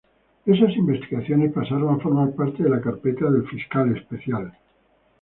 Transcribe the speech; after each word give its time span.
Esas 0.47 0.75
investigaciones 0.77 1.51
pasaron 1.53 1.89
a 1.93 1.99
formar 1.99 2.33
parte 2.33 2.63
de 2.63 2.71
la 2.71 2.81
carpeta 2.81 3.29
del 3.29 3.47
fiscal 3.47 3.95
especial. 3.95 4.51